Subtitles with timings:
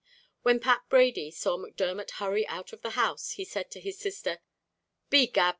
[0.41, 4.39] When Pat Brady saw Macdermot hurry out of the house, he said to his sister,
[5.11, 5.49] "Begad!